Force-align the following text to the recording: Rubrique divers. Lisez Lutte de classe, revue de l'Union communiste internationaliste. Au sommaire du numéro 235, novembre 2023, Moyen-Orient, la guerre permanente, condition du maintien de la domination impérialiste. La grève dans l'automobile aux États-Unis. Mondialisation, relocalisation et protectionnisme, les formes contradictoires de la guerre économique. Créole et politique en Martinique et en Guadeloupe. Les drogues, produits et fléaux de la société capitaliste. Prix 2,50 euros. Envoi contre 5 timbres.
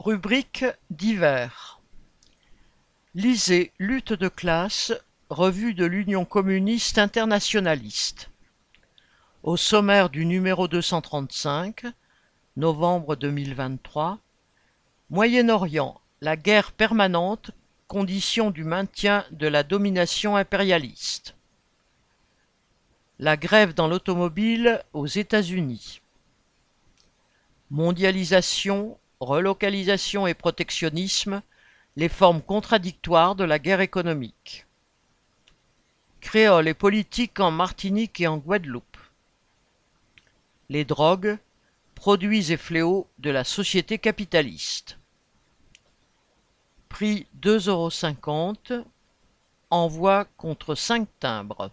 Rubrique 0.00 0.66
divers. 0.90 1.80
Lisez 3.14 3.72
Lutte 3.78 4.12
de 4.12 4.28
classe, 4.28 4.92
revue 5.30 5.72
de 5.72 5.86
l'Union 5.86 6.26
communiste 6.26 6.98
internationaliste. 6.98 8.28
Au 9.44 9.56
sommaire 9.56 10.10
du 10.10 10.26
numéro 10.26 10.68
235, 10.68 11.86
novembre 12.56 13.16
2023, 13.16 14.18
Moyen-Orient, 15.08 15.98
la 16.20 16.36
guerre 16.36 16.72
permanente, 16.72 17.52
condition 17.86 18.50
du 18.50 18.64
maintien 18.64 19.24
de 19.30 19.46
la 19.46 19.62
domination 19.62 20.36
impérialiste. 20.36 21.34
La 23.18 23.38
grève 23.38 23.72
dans 23.72 23.88
l'automobile 23.88 24.82
aux 24.92 25.06
États-Unis. 25.06 26.02
Mondialisation, 27.70 28.98
relocalisation 29.24 30.26
et 30.26 30.34
protectionnisme, 30.34 31.42
les 31.96 32.08
formes 32.08 32.42
contradictoires 32.42 33.34
de 33.34 33.44
la 33.44 33.58
guerre 33.58 33.80
économique. 33.80 34.66
Créole 36.20 36.68
et 36.68 36.74
politique 36.74 37.38
en 37.40 37.50
Martinique 37.50 38.20
et 38.20 38.26
en 38.26 38.38
Guadeloupe. 38.38 38.98
Les 40.68 40.84
drogues, 40.84 41.38
produits 41.94 42.52
et 42.52 42.56
fléaux 42.56 43.08
de 43.18 43.30
la 43.30 43.44
société 43.44 43.98
capitaliste. 43.98 44.98
Prix 46.88 47.26
2,50 47.40 48.72
euros. 48.72 48.86
Envoi 49.70 50.26
contre 50.36 50.74
5 50.74 51.08
timbres. 51.18 51.70